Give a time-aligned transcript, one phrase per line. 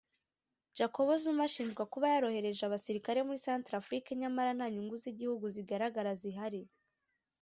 [0.77, 6.61] Jacob Zuma ashinjwa kuba yarohereje abasirikare muri Centrafrique nyamara nta nyungu z’igihugu zigaragara zihari